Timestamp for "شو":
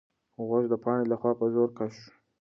2.01-2.09